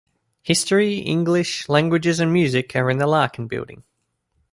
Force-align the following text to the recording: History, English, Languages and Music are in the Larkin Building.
History, 0.41 0.97
English, 0.97 1.69
Languages 1.69 2.19
and 2.19 2.33
Music 2.33 2.75
are 2.75 2.89
in 2.89 2.97
the 2.97 3.05
Larkin 3.05 3.45
Building. 3.45 3.83